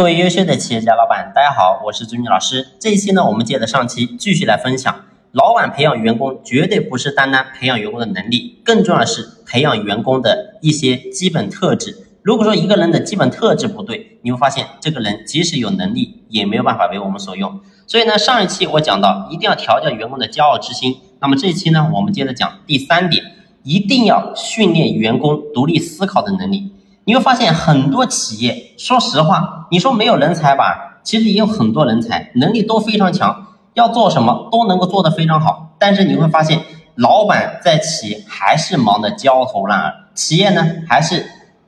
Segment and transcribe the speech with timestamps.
[0.00, 2.68] 各位优秀的企业家老板，大家好，我是朱军老师。
[2.80, 11.94] 这一期呢，我们接着上期继续来分享，老板培养员工绝对不是单单培养员工的能力，更重要的是培养员工的一些基本特质。
[12.22, 17.60] 如果说一个人的基本特质不对，你会发现这个人即使有能力，也没有办法为我们所用。
[17.86, 20.96] 所以呢，上一期我讲到一定要调教员工的骄傲之心。
[21.20, 23.22] 那么这一期呢，我们接着讲第三点，
[23.64, 26.72] 一定要训练员工独立思考的能力。
[27.04, 35.74] 你会发现很多企业，说实话，你说没有人才吧，其实也有很多人才，能力都非常强，要做什么都能够做得非常好。
[35.78, 36.60] 但是你会发现，
[36.94, 41.26] 老板在企业还是忙得焦头烂额，企业呢还是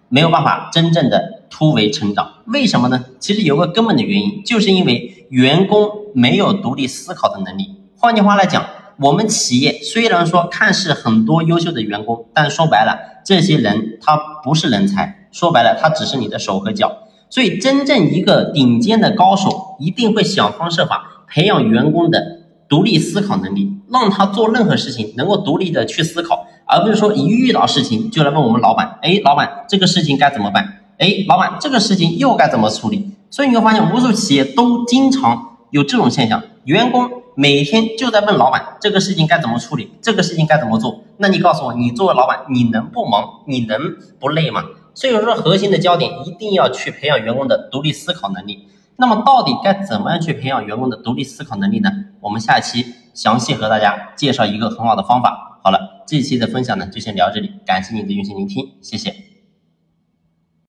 [0.09, 2.31] 没有办法真正的突围成长。
[2.47, 3.05] 为什么呢？
[3.19, 7.81] 其实有个根本的原因，就是因为员工没有独立思考的能力。
[7.97, 8.67] 换句话来讲，
[9.03, 15.29] 我们企业虽然说看似很多优秀的员工，但说白了，这些人他不是人才。
[15.33, 16.93] 说白了，他只是你的手和脚，
[17.31, 30.81] 所以真正一个顶尖的高手，一定会想方设法培养员工的独立思考能力，让他做任何事情能够独立的去思考，而不是说一遇到事情就来问我们老板，哎，老板这个事情该怎么办？
[30.99, 33.11] 哎，老板这个事情又该怎么处理？
[33.31, 41.03] 所以你会发现，无数企业都经常有这种现象，员工每天就在问老板这个事情该怎么处理，这个事情该怎么做？
[41.17, 43.43] 那你告诉我，你作为老板，你能不忙？
[43.47, 44.65] 你能不累吗？
[44.95, 48.69] 所以说，核心的焦点一定要去培养员工的独立思考能力。
[48.97, 51.91] 那么，到底该怎么样去培养员工的独立思考能力呢？
[52.21, 55.59] 我们下期详细和大家介绍一个很好的方法。
[55.65, 59.32] 好了，这一期的分享呢，就先聊这里，感谢您的用心聆听，谢谢。